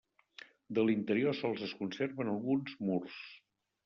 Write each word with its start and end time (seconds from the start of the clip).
De 0.77 0.85
l'interior 0.85 1.35
sols 1.39 1.61
es 1.67 1.73
conserven 1.81 2.31
alguns 2.31 2.73
murs. 2.89 3.19